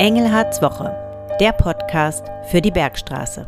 [0.00, 0.96] Engelhards Woche,
[1.40, 3.46] der Podcast für die Bergstraße.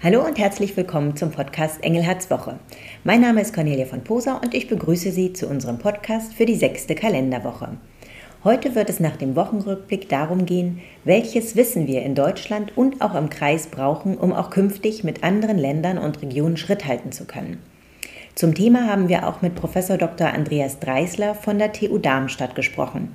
[0.00, 2.60] Hallo und herzlich willkommen zum Podcast Engelhards Woche.
[3.02, 6.54] Mein Name ist Cornelia von Posa und ich begrüße Sie zu unserem Podcast für die
[6.54, 7.78] sechste Kalenderwoche.
[8.44, 13.16] Heute wird es nach dem Wochenrückblick darum gehen, welches Wissen wir in Deutschland und auch
[13.16, 17.60] im Kreis brauchen, um auch künftig mit anderen Ländern und Regionen Schritt halten zu können.
[18.38, 20.28] Zum Thema haben wir auch mit Professor Dr.
[20.28, 23.08] Andreas Dreisler von der TU Darmstadt gesprochen.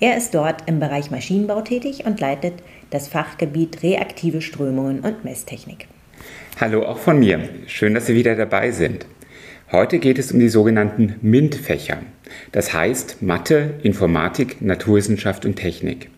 [0.00, 2.54] Er ist dort im Bereich Maschinenbau tätig und leitet
[2.88, 5.86] das Fachgebiet Reaktive Strömungen und Messtechnik.
[6.58, 7.40] Hallo auch von mir.
[7.66, 9.04] Schön, dass Sie wieder dabei sind.
[9.70, 11.98] Heute geht es um die sogenannten MINT-Fächer.
[12.50, 16.08] Das heißt Mathe, Informatik, Naturwissenschaft und Technik.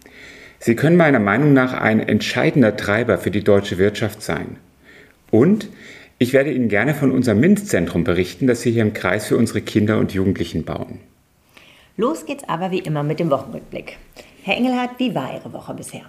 [0.61, 4.59] Sie können meiner Meinung nach ein entscheidender Treiber für die deutsche Wirtschaft sein.
[5.33, 5.67] Und
[6.23, 9.61] ich werde Ihnen gerne von unserem MINT-Zentrum berichten, das wir hier im Kreis für unsere
[9.61, 11.01] Kinder und Jugendlichen bauen.
[11.97, 13.99] Los geht's aber wie immer mit dem Wochenrückblick.
[14.43, 16.03] Herr Engelhardt, wie war Ihre Woche bisher?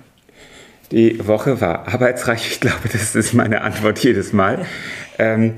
[0.92, 2.48] Die Woche war arbeitsreich.
[2.52, 4.66] Ich glaube, das ist meine Antwort jedes Mal.
[5.20, 5.56] ähm,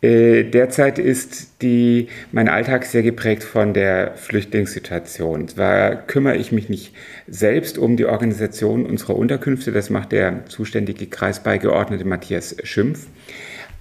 [0.00, 5.48] äh, derzeit ist die, mein Alltag sehr geprägt von der Flüchtlingssituation.
[5.48, 6.94] Zwar kümmere ich mich nicht
[7.26, 13.08] selbst um die Organisation unserer Unterkünfte, das macht der zuständige Kreisbeigeordnete Matthias Schimpf.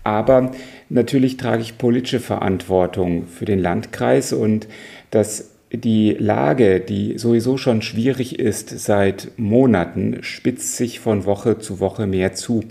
[0.07, 0.51] Aber
[0.87, 4.69] natürlich trage ich politische Verantwortung für den Landkreis und
[5.11, 11.81] dass die Lage, die sowieso schon schwierig ist seit Monaten, spitzt sich von Woche zu
[11.81, 12.63] Woche mehr zu.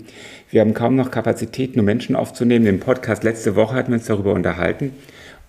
[0.49, 2.65] Wir haben kaum noch Kapazitäten, um Menschen aufzunehmen.
[2.65, 4.93] Im Podcast letzte Woche hatten wir uns darüber unterhalten.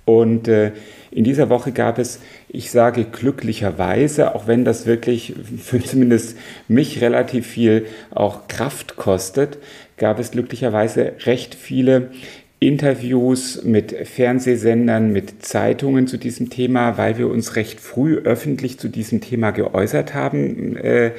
[0.04, 0.72] Und äh,
[1.10, 6.36] in dieser Woche gab es, ich sage glücklicherweise, auch wenn das wirklich für zumindest
[6.66, 9.56] mich relativ viel auch Kraft kostet,
[9.98, 12.10] gab es glücklicherweise recht viele
[12.60, 18.88] Interviews mit Fernsehsendern, mit Zeitungen zu diesem Thema, weil wir uns recht früh öffentlich zu
[18.88, 20.76] diesem Thema geäußert haben.
[20.76, 21.12] Äh,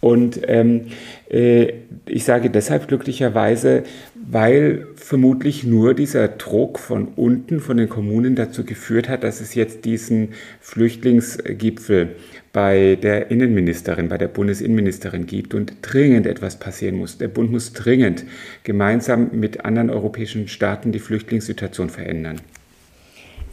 [0.00, 0.88] und ähm,
[1.30, 1.72] äh,
[2.04, 3.84] ich sage deshalb glücklicherweise,
[4.28, 9.54] weil vermutlich nur dieser Druck von unten, von den Kommunen dazu geführt hat, dass es
[9.54, 12.16] jetzt diesen Flüchtlingsgipfel
[12.52, 17.18] bei der Innenministerin, bei der Bundesinnenministerin gibt und dringend etwas passieren muss.
[17.18, 18.24] Der Bund muss dringend
[18.64, 22.40] gemeinsam mit anderen europäischen Staaten die Flüchtlingssituation verändern.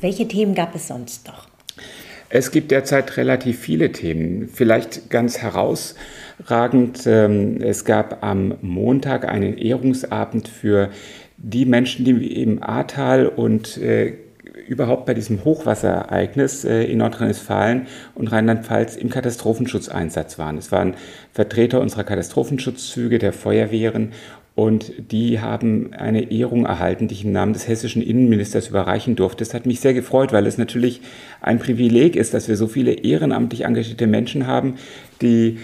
[0.01, 1.53] Welche Themen gab es sonst noch?
[2.35, 4.49] Es gibt derzeit relativ viele Themen.
[4.51, 10.89] Vielleicht ganz herausragend, ähm, es gab am Montag einen Ehrungsabend für
[11.38, 14.16] die Menschen, die im Ahrtal und äh,
[14.67, 17.85] überhaupt bei diesem Hochwasserereignis äh, in Nordrhein-Westfalen
[18.16, 20.57] und Rheinland-Pfalz im Katastrophenschutzeinsatz waren.
[20.57, 20.95] Es waren
[21.33, 24.11] Vertreter unserer Katastrophenschutzzüge, der Feuerwehren
[24.56, 29.44] und die haben eine Ehrung erhalten, die ich im Namen des hessischen Innenministers überreichen durfte.
[29.44, 31.02] Das hat mich sehr gefreut, weil es natürlich
[31.41, 34.75] ein Privileg ist, dass wir so viele ehrenamtlich engagierte Menschen haben,
[35.22, 35.58] die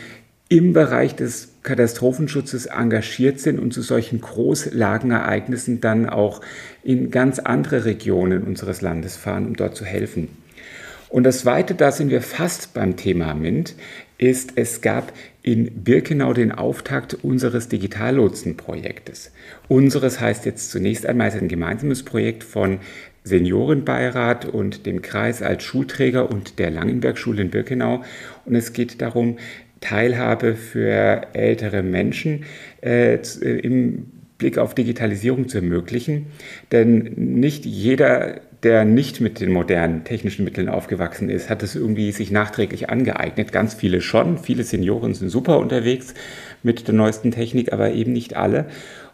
[0.50, 6.42] im Bereich des Katastrophenschutzes engagiert sind und zu solchen Großlagenereignissen dann auch
[6.84, 10.30] in ganz andere Regionen unseres Landes fahren, um dort zu helfen.
[11.10, 13.76] Und das Zweite, da sind wir fast beim Thema MINT,
[14.20, 19.32] ist, es gab in Birkenau den Auftakt unseres Digitallotsenprojektes.
[19.68, 22.80] Unseres heißt jetzt zunächst einmal ein gemeinsames Projekt von
[23.24, 28.04] Seniorenbeirat und dem Kreis als Schulträger und der Langenbergschule in Birkenau.
[28.46, 29.38] Und es geht darum,
[29.82, 32.44] Teilhabe für ältere Menschen
[32.82, 36.28] äh, im Blick auf Digitalisierung zu ermöglichen.
[36.72, 42.12] Denn nicht jeder der nicht mit den modernen technischen Mitteln aufgewachsen ist, hat es irgendwie
[42.12, 43.52] sich nachträglich angeeignet.
[43.52, 44.38] Ganz viele schon.
[44.38, 46.14] Viele Senioren sind super unterwegs
[46.62, 48.66] mit der neuesten Technik, aber eben nicht alle.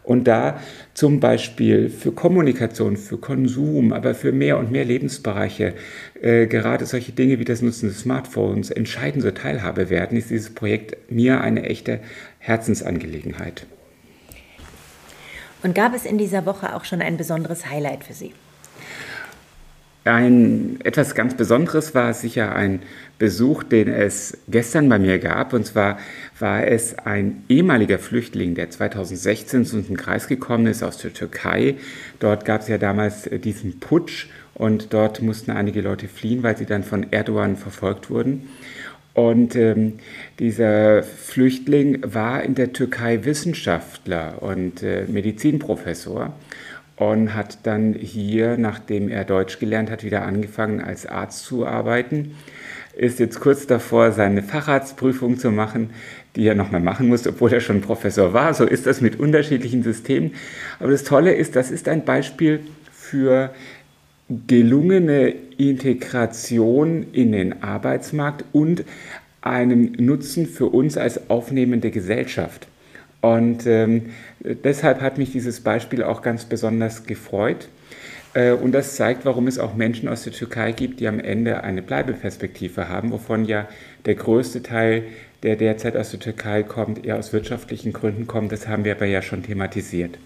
[0.02, 0.60] Und da
[0.94, 5.74] zum Beispiel für Kommunikation, für Konsum, aber für mehr und mehr Lebensbereiche,
[6.22, 11.10] äh, gerade solche Dinge wie das Nutzen des Smartphones entscheidende Teilhabe werden, ist dieses Projekt
[11.10, 12.00] mir eine echte
[12.38, 13.66] Herzensangelegenheit.
[15.64, 18.32] Und gab es in dieser Woche auch schon ein besonderes Highlight für Sie?
[20.06, 22.82] Ein etwas ganz Besonderes war sicher ein
[23.18, 25.52] Besuch, den es gestern bei mir gab.
[25.52, 25.98] Und zwar
[26.38, 31.74] war es ein ehemaliger Flüchtling, der 2016 zu unserem Kreis gekommen ist aus der Türkei.
[32.20, 36.66] Dort gab es ja damals diesen Putsch und dort mussten einige Leute fliehen, weil sie
[36.66, 38.48] dann von Erdogan verfolgt wurden.
[39.12, 39.94] Und ähm,
[40.38, 46.34] dieser Flüchtling war in der Türkei Wissenschaftler und äh, Medizinprofessor
[46.96, 52.34] und hat dann hier, nachdem er Deutsch gelernt hat, wieder angefangen als Arzt zu arbeiten.
[52.96, 55.90] Ist jetzt kurz davor, seine Facharztprüfung zu machen,
[56.34, 58.54] die er nochmal machen muss, obwohl er schon Professor war.
[58.54, 60.32] So ist das mit unterschiedlichen Systemen.
[60.80, 62.60] Aber das Tolle ist, das ist ein Beispiel
[62.90, 63.50] für
[64.46, 68.84] gelungene Integration in den Arbeitsmarkt und
[69.42, 72.66] einen Nutzen für uns als aufnehmende Gesellschaft.
[73.20, 74.10] Und ähm,
[74.40, 77.68] deshalb hat mich dieses Beispiel auch ganz besonders gefreut.
[78.34, 81.64] Äh, und das zeigt, warum es auch Menschen aus der Türkei gibt, die am Ende
[81.64, 83.66] eine Bleibeperspektive haben, wovon ja
[84.04, 85.04] der größte Teil,
[85.42, 88.52] der derzeit aus der Türkei kommt, eher aus wirtschaftlichen Gründen kommt.
[88.52, 90.18] Das haben wir aber ja schon thematisiert.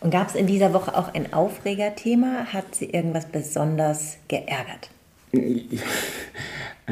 [0.00, 2.46] Und gab es in dieser Woche auch ein Aufregerthema?
[2.52, 4.90] Hat Sie irgendwas besonders geärgert?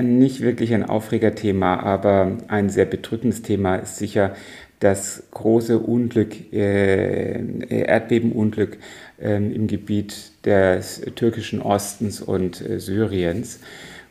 [0.00, 4.34] Nicht wirklich ein Aufregerthema, aber ein sehr bedrückendes Thema ist sicher
[4.80, 8.78] das große Unglück, äh, Erdbebenunglück
[9.20, 13.60] äh, im Gebiet des türkischen Ostens und äh, Syriens.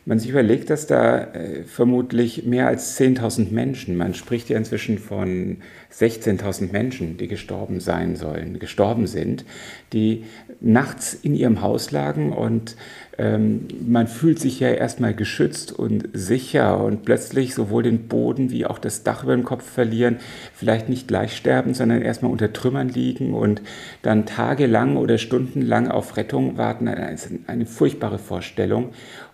[0.06, 4.98] Man sich überlegt, dass da äh, vermutlich mehr als 10.000 Menschen, man spricht ja inzwischen
[4.98, 5.58] von
[5.92, 9.44] 16.000 Menschen, die gestorben sein sollen, gestorben sind,
[9.92, 10.24] die
[10.60, 12.76] nachts in ihrem Haus lagen und
[13.20, 18.64] ähm, man fühlt sich ja erstmal geschützt und sicher und plötzlich sowohl den Boden wie
[18.64, 20.16] auch das Dach über dem Kopf verlieren,
[20.54, 23.60] vielleicht nicht gleich sterben, sondern erstmal unter Trümmern liegen und
[24.00, 26.88] dann tagelang oder stundenlang auf Rettung warten.
[26.88, 27.14] Eine,
[27.46, 28.92] eine furchtbare Vorstellung.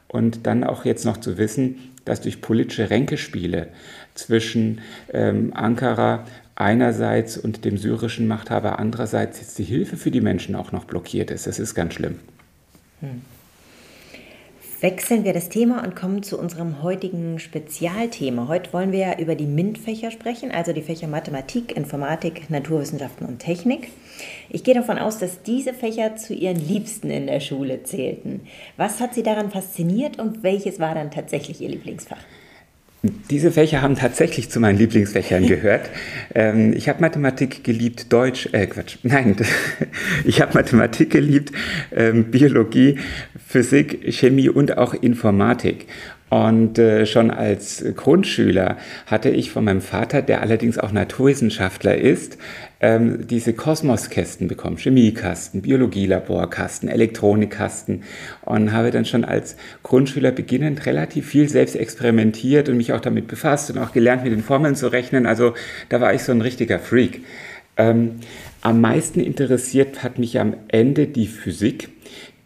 [0.09, 3.69] Und dann auch jetzt noch zu wissen, dass durch politische Ränkespiele
[4.15, 4.81] zwischen
[5.13, 6.25] ähm, Ankara
[6.57, 11.31] einerseits und dem syrischen Machthaber andererseits jetzt die Hilfe für die Menschen auch noch blockiert
[11.31, 11.47] ist.
[11.47, 12.17] Das ist ganz schlimm.
[13.01, 13.23] Hm.
[14.83, 18.47] Wechseln wir das Thema und kommen zu unserem heutigen Spezialthema.
[18.47, 23.39] Heute wollen wir ja über die MINT-Fächer sprechen, also die Fächer Mathematik, Informatik, Naturwissenschaften und
[23.39, 23.89] Technik.
[24.51, 28.43] Ich gehe davon aus, dass diese Fächer zu Ihren Liebsten in der Schule zählten.
[28.77, 32.21] Was hat Sie daran fasziniert und welches war dann tatsächlich Ihr Lieblingsfach?
[33.31, 35.91] Diese Fächer haben tatsächlich zu meinen Lieblingsfächern gehört.
[36.35, 39.37] ähm, ich habe Mathematik geliebt, Deutsch, äh Quatsch, nein,
[40.25, 41.53] ich habe Mathematik geliebt,
[41.95, 42.99] ähm, Biologie,
[43.47, 45.87] Physik, Chemie und auch Informatik.
[46.29, 52.39] Und äh, schon als Grundschüler hatte ich von meinem Vater, der allerdings auch Naturwissenschaftler ist,
[52.81, 58.03] ähm, diese Kosmoskästen bekommen, Chemiekasten, Biologielaborkasten, Elektronikkasten
[58.43, 63.29] und habe dann schon als Grundschüler beginnend relativ viel selbst experimentiert und mich auch damit
[63.29, 65.27] befasst und auch gelernt, mit den Formeln zu rechnen.
[65.27, 65.55] Also
[65.89, 67.25] da war ich so ein richtiger Freak.
[67.77, 68.17] Ähm,
[68.63, 71.91] am meisten interessiert hat mich am Ende die Physik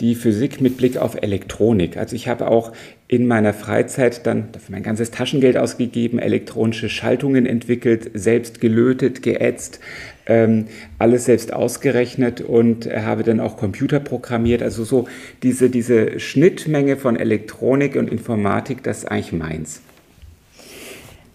[0.00, 1.97] die Physik mit Blick auf Elektronik.
[1.97, 2.73] Also ich habe auch
[3.06, 9.81] in meiner Freizeit dann dafür mein ganzes Taschengeld ausgegeben, elektronische Schaltungen entwickelt, selbst gelötet, geätzt,
[10.26, 10.67] ähm,
[10.99, 14.62] alles selbst ausgerechnet und habe dann auch Computer programmiert.
[14.62, 15.06] Also so
[15.43, 19.82] diese, diese Schnittmenge von Elektronik und Informatik, das ist eigentlich meins.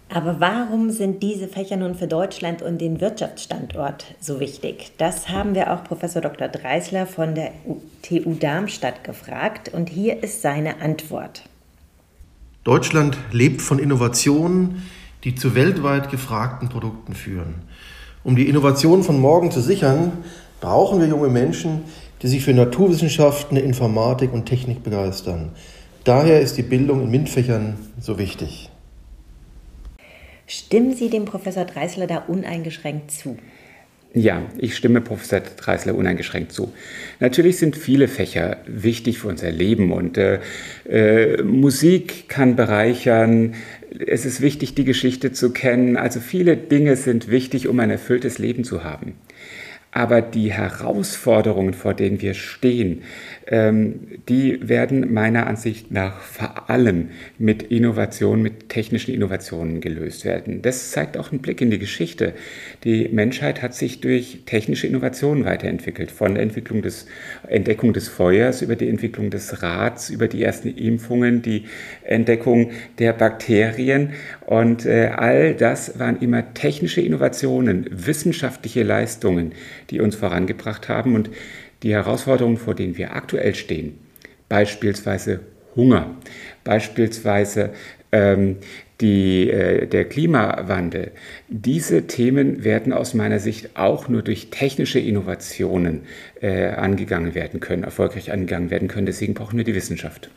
[0.10, 4.92] Aber warum sind diese Fächer nun für Deutschland und den Wirtschaftsstandort so wichtig?
[4.98, 6.48] Das haben wir auch Professor Dr.
[6.48, 7.52] Dreisler von der
[8.02, 11.44] TU Darmstadt gefragt und hier ist seine Antwort.
[12.63, 14.84] Deutschland lebt von Innovationen,
[15.24, 17.56] die zu weltweit gefragten Produkten führen.
[18.24, 20.12] Um die Innovation von morgen zu sichern,
[20.62, 21.81] brauchen wir junge Menschen,
[22.22, 25.52] die sich für Naturwissenschaften, Informatik und Technik begeistern.
[26.04, 28.69] Daher ist die Bildung in MINT-Fächern so wichtig.
[30.47, 33.38] Stimmen Sie dem Professor Dreisler da uneingeschränkt zu?
[34.13, 36.71] Ja, ich stimme Professor Dreisler uneingeschränkt zu.
[37.19, 40.40] Natürlich sind viele Fächer wichtig für unser Leben und äh,
[40.87, 43.56] äh, Musik kann bereichern.
[44.07, 45.97] Es ist wichtig, die Geschichte zu kennen.
[45.97, 49.16] Also viele Dinge sind wichtig, um ein erfülltes Leben zu haben.
[49.95, 53.04] Aber die Herausforderungen, vor denen wir stehen,
[53.47, 60.61] ähm, die werden meiner Ansicht nach vor allem mit Innovationen, mit technischen Innovationen gelöst werden.
[60.61, 62.33] Das zeigt auch ein Blick in die Geschichte.
[62.83, 66.11] Die Menschheit hat sich durch technische Innovationen weiterentwickelt.
[66.11, 67.06] Von der Entwicklung des,
[67.47, 71.68] Entdeckung des Feuers über die Entwicklung des Rads, über die ersten Impfungen, die
[72.04, 74.09] Entdeckung der Bakterien.
[74.45, 79.54] Und äh, all das waren immer technische Innovationen, wissenschaftliche Leistungen,
[79.89, 81.15] die uns vorangebracht haben.
[81.15, 81.30] Und
[81.83, 83.99] die Herausforderungen, vor denen wir aktuell stehen,
[84.49, 85.42] beispielsweise
[85.75, 86.15] Hunger,
[86.63, 87.71] beispielsweise
[88.11, 88.57] ähm,
[89.01, 91.11] die, äh, der Klimawandel,
[91.49, 96.01] diese Themen werden aus meiner Sicht auch nur durch technische Innovationen
[96.42, 99.06] äh, angegangen werden können, erfolgreich angegangen werden können.
[99.06, 100.30] Deswegen brauchen wir die Wissenschaft.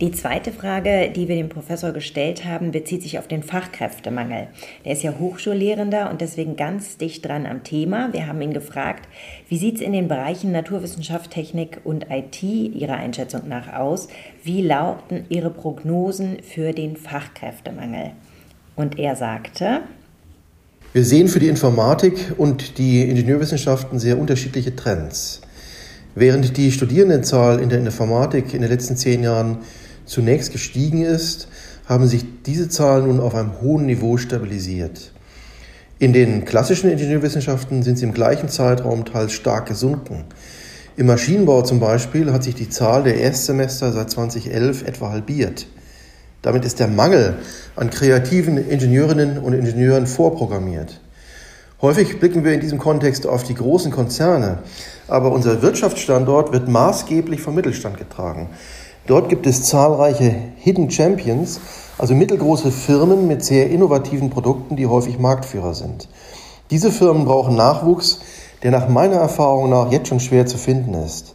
[0.00, 4.46] Die zweite Frage, die wir dem Professor gestellt haben, bezieht sich auf den Fachkräftemangel.
[4.86, 8.10] Der ist ja Hochschullehrender und deswegen ganz dicht dran am Thema.
[8.14, 9.06] Wir haben ihn gefragt,
[9.50, 14.08] wie sieht es in den Bereichen Naturwissenschaft, Technik und IT Ihrer Einschätzung nach aus?
[14.42, 18.12] Wie lauten Ihre Prognosen für den Fachkräftemangel?
[18.76, 19.82] Und er sagte,
[20.94, 25.42] wir sehen für die Informatik und die Ingenieurwissenschaften sehr unterschiedliche Trends.
[26.14, 29.58] Während die Studierendenzahl in der Informatik in den letzten zehn Jahren
[30.10, 31.46] zunächst gestiegen ist,
[31.86, 35.12] haben sich diese Zahlen nun auf einem hohen Niveau stabilisiert.
[36.00, 40.24] In den klassischen Ingenieurwissenschaften sind sie im gleichen Zeitraum teils stark gesunken.
[40.96, 45.66] Im Maschinenbau zum Beispiel hat sich die Zahl der Erstsemester seit 2011 etwa halbiert.
[46.42, 47.36] Damit ist der Mangel
[47.76, 51.00] an kreativen Ingenieurinnen und Ingenieuren vorprogrammiert.
[51.82, 54.58] Häufig blicken wir in diesem Kontext auf die großen Konzerne,
[55.06, 58.48] aber unser Wirtschaftsstandort wird maßgeblich vom Mittelstand getragen.
[59.10, 61.60] Dort gibt es zahlreiche Hidden Champions,
[61.98, 66.08] also mittelgroße Firmen mit sehr innovativen Produkten, die häufig Marktführer sind.
[66.70, 68.20] Diese Firmen brauchen Nachwuchs,
[68.62, 71.34] der nach meiner Erfahrung nach jetzt schon schwer zu finden ist.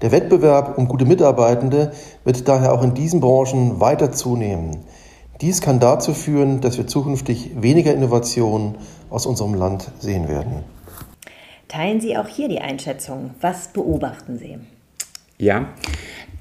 [0.00, 1.92] Der Wettbewerb um gute Mitarbeitende
[2.24, 4.78] wird daher auch in diesen Branchen weiter zunehmen.
[5.40, 8.78] Dies kann dazu führen, dass wir zukünftig weniger Innovationen
[9.10, 10.64] aus unserem Land sehen werden.
[11.68, 13.30] Teilen Sie auch hier die Einschätzung?
[13.40, 14.58] Was beobachten Sie?
[15.38, 15.66] Ja,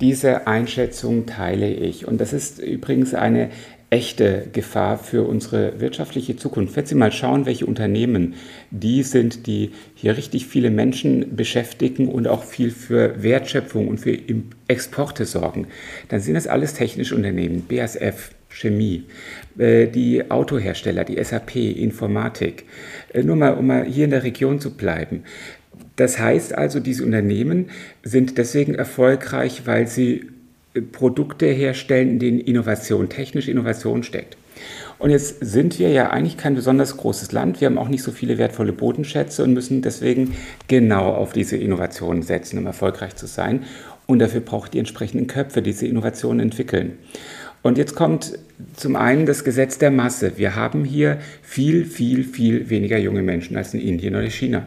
[0.01, 2.07] diese Einschätzung teile ich.
[2.07, 3.49] Und das ist übrigens eine
[3.91, 6.75] echte Gefahr für unsere wirtschaftliche Zukunft.
[6.77, 8.35] Wenn Sie mal schauen, welche Unternehmen
[8.71, 14.17] die sind, die hier richtig viele Menschen beschäftigen und auch viel für Wertschöpfung und für
[14.69, 15.67] Exporte sorgen,
[16.07, 19.03] dann sind das alles technische Unternehmen, BASF, Chemie,
[19.57, 22.65] äh, die Autohersteller, die SAP, Informatik.
[23.13, 25.23] Äh, nur mal, um mal hier in der Region zu bleiben.
[26.01, 27.69] Das heißt also, diese Unternehmen
[28.01, 30.31] sind deswegen erfolgreich, weil sie
[30.91, 34.35] Produkte herstellen, in denen Innovation, technische Innovation steckt.
[34.97, 37.61] Und jetzt sind wir ja eigentlich kein besonders großes Land.
[37.61, 40.33] Wir haben auch nicht so viele wertvolle Bodenschätze und müssen deswegen
[40.67, 43.61] genau auf diese Innovationen setzen, um erfolgreich zu sein.
[44.07, 46.97] Und dafür braucht die entsprechenden Köpfe, die diese Innovationen entwickeln.
[47.61, 48.39] Und jetzt kommt
[48.75, 50.31] zum einen das Gesetz der Masse.
[50.37, 54.65] Wir haben hier viel, viel, viel weniger junge Menschen als in Indien oder China.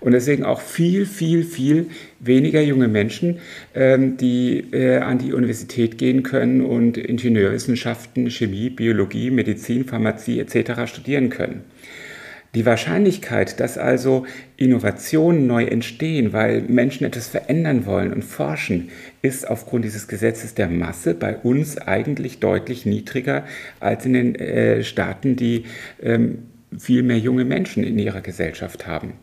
[0.00, 1.86] Und deswegen auch viel, viel, viel
[2.18, 3.38] weniger junge Menschen,
[3.74, 10.90] ähm, die äh, an die Universität gehen können und Ingenieurwissenschaften, Chemie, Biologie, Medizin, Pharmazie etc.
[10.90, 11.64] studieren können.
[12.54, 18.88] Die Wahrscheinlichkeit, dass also Innovationen neu entstehen, weil Menschen etwas verändern wollen und forschen,
[19.22, 23.44] ist aufgrund dieses Gesetzes der Masse bei uns eigentlich deutlich niedriger
[23.78, 25.64] als in den äh, Staaten, die
[26.02, 26.38] ähm,
[26.76, 29.14] viel mehr junge Menschen in ihrer Gesellschaft haben.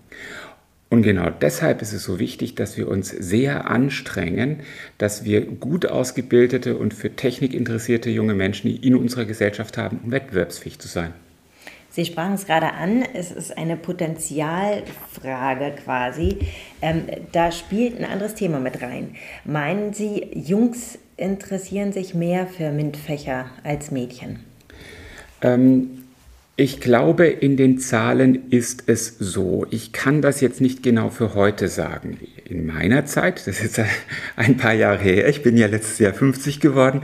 [0.90, 4.62] Und genau deshalb ist es so wichtig, dass wir uns sehr anstrengen,
[4.98, 10.12] dass wir gut ausgebildete und für Technik interessierte junge Menschen in unserer Gesellschaft haben, um
[10.12, 11.14] wettbewerbsfähig zu sein.
[11.90, 16.38] Sie sprachen es gerade an, es ist eine Potenzialfrage quasi.
[16.82, 19.16] Ähm, da spielt ein anderes Thema mit rein.
[19.46, 24.42] Meinen Sie, Jungs interessieren sich mehr für MINT-Fächer als Mädchen?
[25.42, 26.04] Ähm,
[26.60, 29.68] ich glaube, in den Zahlen ist es so.
[29.70, 32.18] Ich kann das jetzt nicht genau für heute sagen.
[32.46, 33.80] In meiner Zeit, das ist
[34.36, 37.04] ein paar Jahre her, ich bin ja letztes Jahr 50 geworden,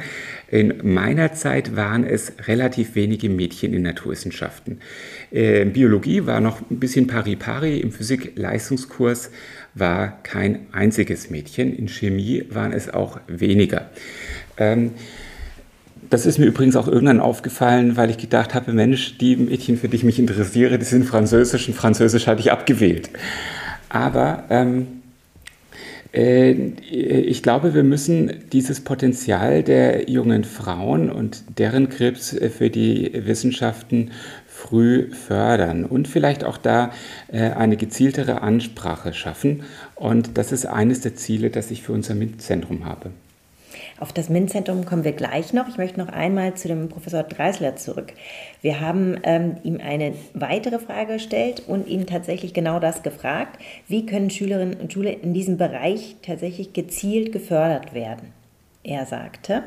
[0.50, 4.81] in meiner Zeit waren es relativ wenige Mädchen in Naturwissenschaften.
[5.29, 9.29] In Biologie war noch ein bisschen pari-pari, im Physik-Leistungskurs
[9.75, 13.91] war kein einziges Mädchen, in Chemie waren es auch weniger.
[14.57, 14.91] Ähm,
[16.13, 19.89] das ist mir übrigens auch irgendwann aufgefallen, weil ich gedacht habe, Mensch, die Mädchen, für
[19.89, 23.10] die ich mich interessiere, die sind Französisch und Französisch hatte ich abgewählt.
[23.89, 24.88] Aber ähm,
[26.13, 33.12] äh, ich glaube, wir müssen dieses Potenzial der jungen Frauen und deren Krebs für die
[33.25, 34.12] Wissenschaften
[34.48, 36.91] früh fördern und vielleicht auch da
[37.32, 39.63] äh, eine gezieltere Ansprache schaffen.
[39.96, 43.10] Und das ist eines der Ziele, das ich für unser MINT-Zentrum habe.
[44.00, 45.67] Auf das MINT-Zentrum kommen wir gleich noch.
[45.67, 48.13] Ich möchte noch einmal zu dem Professor Dreisler zurück.
[48.62, 53.59] Wir haben ähm, ihm eine weitere Frage gestellt und ihn tatsächlich genau das gefragt.
[53.88, 58.33] Wie können Schülerinnen und Schüler in diesem Bereich tatsächlich gezielt gefördert werden?
[58.83, 59.63] Er sagte,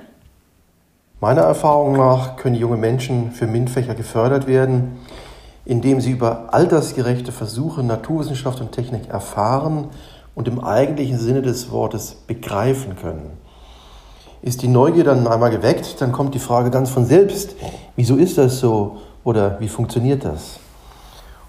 [1.18, 4.98] Meiner Erfahrung nach können junge Menschen für MINT-Fächer gefördert werden,
[5.64, 9.88] indem sie über altersgerechte Versuche Naturwissenschaft und Technik erfahren
[10.34, 13.45] und im eigentlichen Sinne des Wortes begreifen können.
[14.46, 17.56] Ist die Neugier dann einmal geweckt, dann kommt die Frage ganz von selbst,
[17.96, 20.60] wieso ist das so oder wie funktioniert das?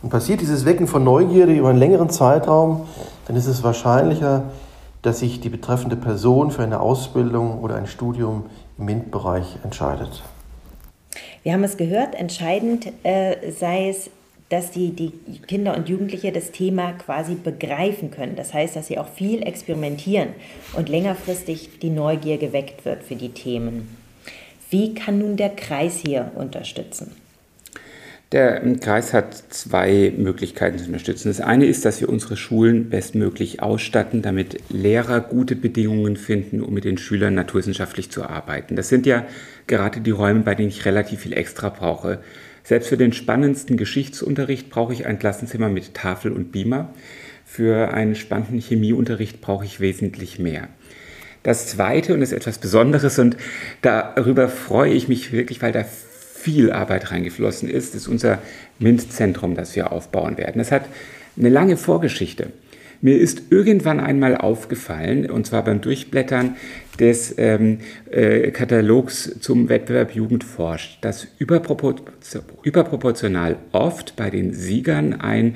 [0.02, 2.88] Und passiert dieses Wecken von Neugierde über einen längeren Zeitraum,
[3.28, 4.46] dann ist es wahrscheinlicher,
[5.04, 8.48] dass sich die betreffende Person für eine Ausbildung oder ein Studium
[8.80, 10.24] im MINT-Bereich entscheidet.
[11.44, 14.10] Wir haben es gehört, entscheidend äh, sei es,
[14.50, 15.12] dass die, die
[15.46, 18.36] Kinder und Jugendliche das Thema quasi begreifen können.
[18.36, 20.30] Das heißt, dass sie auch viel experimentieren
[20.74, 23.90] und längerfristig die Neugier geweckt wird für die Themen.
[24.70, 27.12] Wie kann nun der Kreis hier unterstützen?
[28.34, 31.30] Der Kreis hat zwei Möglichkeiten zu unterstützen.
[31.30, 36.74] Das eine ist, dass wir unsere Schulen bestmöglich ausstatten, damit Lehrer gute Bedingungen finden, um
[36.74, 38.76] mit den Schülern naturwissenschaftlich zu arbeiten.
[38.76, 39.26] Das sind ja
[39.66, 42.20] gerade die Räume, bei denen ich relativ viel extra brauche.
[42.68, 46.94] Selbst für den spannendsten Geschichtsunterricht brauche ich ein Klassenzimmer mit Tafel und Beamer.
[47.46, 50.68] Für einen spannenden Chemieunterricht brauche ich wesentlich mehr.
[51.44, 53.38] Das Zweite, und ist etwas Besonderes, und
[53.82, 58.40] darüber freue ich mich wirklich, weil da viel Arbeit reingeflossen ist, ist unser
[58.80, 60.58] MINT-Zentrum, das wir aufbauen werden.
[60.58, 60.90] Das hat
[61.38, 62.52] eine lange Vorgeschichte.
[63.00, 66.58] Mir ist irgendwann einmal aufgefallen, und zwar beim Durchblättern
[67.00, 75.56] des ähm, äh, Katalogs zum Wettbewerb Jugend forscht, dass überproportional oft bei den Siegern ein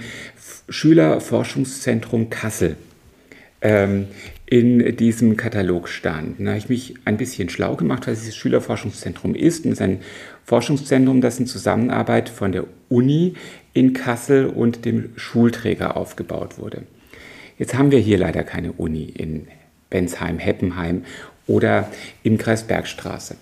[0.70, 2.76] Schülerforschungszentrum Kassel
[3.62, 4.08] ähm,
[4.46, 6.40] in diesem Katalog stand.
[6.40, 9.66] Da habe ich mich ein bisschen schlau gemacht, was dieses Schülerforschungszentrum ist.
[9.66, 10.00] Und es ist ein
[10.44, 13.36] Forschungszentrum, das in Zusammenarbeit von der Uni
[13.74, 16.84] in Kassel und dem Schulträger aufgebaut wurde.
[17.58, 19.48] Jetzt haben wir hier leider keine Uni in
[19.90, 21.04] Bensheim, Heppenheim
[21.48, 21.88] oder
[22.24, 23.36] im Kreis Bergstraße.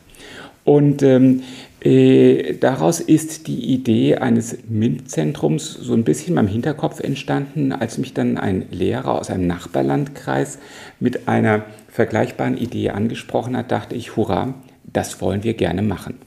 [0.63, 1.41] Und ähm,
[1.81, 7.97] äh, daraus ist die Idee eines MINT-Zentrums so ein bisschen in meinem Hinterkopf entstanden, als
[7.97, 10.59] mich dann ein Lehrer aus einem Nachbarlandkreis
[10.99, 14.53] mit einer vergleichbaren Idee angesprochen hat, dachte ich, hurra,
[14.83, 16.17] das wollen wir gerne machen.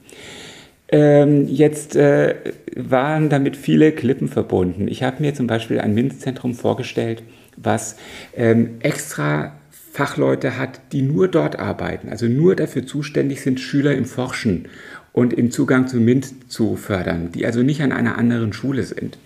[0.89, 2.35] Ähm, jetzt äh,
[2.75, 4.87] waren damit viele Klippen verbunden.
[4.87, 7.23] Ich habe mir zum Beispiel ein MINT-Zentrum vorgestellt,
[7.55, 7.95] was
[8.35, 9.53] ähm, extra
[9.93, 14.67] Fachleute hat, die nur dort arbeiten, also nur dafür zuständig sind, Schüler im Forschen
[15.11, 19.19] und im Zugang zu MINT zu fördern, die also nicht an einer anderen Schule sind.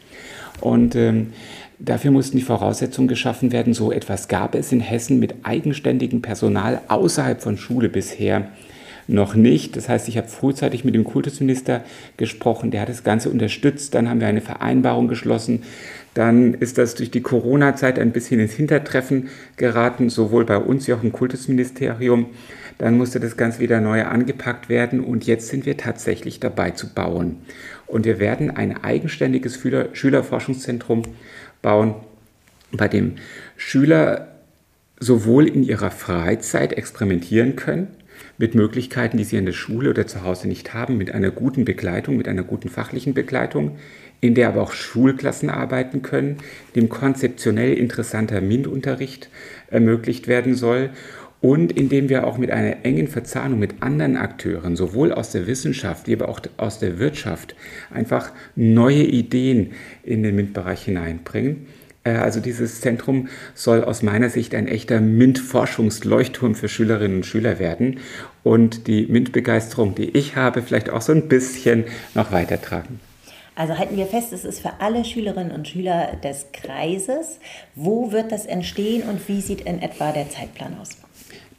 [0.59, 1.27] Und ähm,
[1.79, 3.73] dafür mussten die Voraussetzungen geschaffen werden.
[3.73, 8.49] So etwas gab es in Hessen mit eigenständigem Personal außerhalb von Schule bisher
[9.07, 9.77] noch nicht.
[9.77, 11.85] Das heißt, ich habe frühzeitig mit dem Kultusminister
[12.17, 13.95] gesprochen, der hat das Ganze unterstützt.
[13.95, 15.63] Dann haben wir eine Vereinbarung geschlossen
[16.17, 20.93] dann ist das durch die Corona-Zeit ein bisschen ins Hintertreffen geraten, sowohl bei uns wie
[20.93, 22.31] auch im Kultusministerium.
[22.79, 26.91] Dann musste das Ganze wieder neu angepackt werden und jetzt sind wir tatsächlich dabei zu
[26.91, 27.37] bauen.
[27.85, 29.59] Und wir werden ein eigenständiges
[29.93, 31.03] Schülerforschungszentrum
[31.61, 31.93] bauen,
[32.71, 33.17] bei dem
[33.55, 34.39] Schüler
[34.99, 37.89] sowohl in ihrer Freizeit experimentieren können,
[38.39, 41.63] mit Möglichkeiten, die sie in der Schule oder zu Hause nicht haben, mit einer guten
[41.63, 43.77] Begleitung, mit einer guten fachlichen Begleitung,
[44.21, 46.37] in der aber auch Schulklassen arbeiten können,
[46.75, 49.29] dem konzeptionell interessanter MINT-Unterricht
[49.69, 50.89] ermöglicht werden soll
[51.39, 56.07] und indem wir auch mit einer engen Verzahnung mit anderen Akteuren, sowohl aus der Wissenschaft,
[56.07, 57.55] wie aber auch aus der Wirtschaft,
[57.91, 59.71] einfach neue Ideen
[60.03, 61.67] in den MINT-Bereich hineinbringen.
[62.03, 67.59] Äh, also dieses Zentrum soll aus meiner Sicht ein echter MINT-Forschungsleuchtturm für Schülerinnen und Schüler
[67.59, 67.99] werden
[68.43, 71.83] und die MINT-Begeisterung, die ich habe, vielleicht auch so ein bisschen
[72.15, 72.99] noch weitertragen.
[73.57, 77.39] Also halten wir fest, es ist für alle Schülerinnen und Schüler des Kreises.
[77.73, 80.89] Wo wird das entstehen und wie sieht in etwa der Zeitplan aus?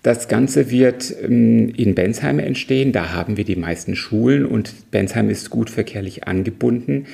[0.04, 2.92] Das Ganze wird ähm, in Bensheim entstehen.
[2.92, 7.06] Da haben wir die meisten Schulen und Bensheim ist gut verkehrlich angebunden.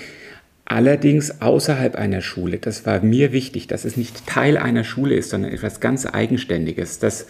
[0.66, 2.58] Allerdings außerhalb einer Schule.
[2.58, 6.98] Das war mir wichtig, dass es nicht Teil einer Schule ist, sondern etwas ganz Eigenständiges.
[6.98, 7.26] Das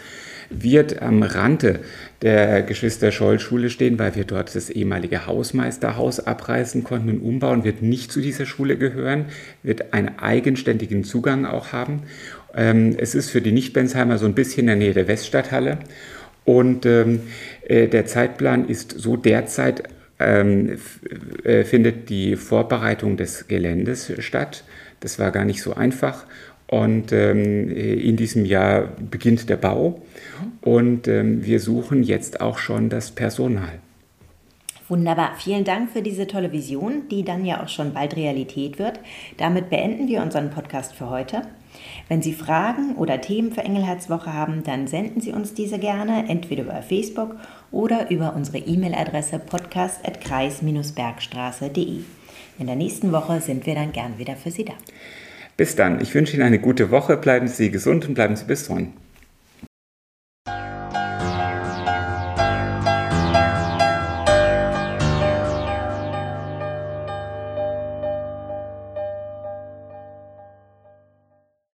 [0.50, 1.80] wird am Rande
[2.22, 8.12] der Geschwister-Scholl-Schule stehen, weil wir dort das ehemalige Hausmeisterhaus abreißen konnten und umbauen, wird nicht
[8.12, 9.26] zu dieser Schule gehören,
[9.62, 12.02] wird einen eigenständigen Zugang auch haben.
[12.54, 15.78] Ähm, es ist für die Nicht-Bensheimer so ein bisschen in der Nähe der Weststadthalle
[16.44, 17.20] und ähm,
[17.66, 19.84] äh, der Zeitplan ist so derzeit
[20.18, 20.78] ähm,
[21.44, 24.64] äh, findet die Vorbereitung des Geländes statt.
[25.00, 26.24] Das war gar nicht so einfach
[26.66, 30.02] und ähm, in diesem Jahr beginnt der Bau
[30.60, 33.80] und ähm, wir suchen jetzt auch schon das Personal.
[34.88, 35.32] Wunderbar.
[35.38, 39.00] Vielen Dank für diese tolle Vision, die dann ja auch schon bald Realität wird.
[39.38, 41.40] Damit beenden wir unseren Podcast für heute.
[42.08, 46.64] Wenn Sie Fragen oder Themen für Engelherzwoche haben, dann senden Sie uns diese gerne entweder
[46.64, 47.36] über Facebook
[47.70, 52.00] oder über unsere E-Mail-Adresse podcast.kreis-bergstraße.de.
[52.58, 54.74] In der nächsten Woche sind wir dann gern wieder für Sie da.
[55.56, 56.00] Bis dann.
[56.00, 57.16] Ich wünsche Ihnen eine gute Woche.
[57.16, 58.92] Bleiben Sie gesund und bleiben Sie bis dran.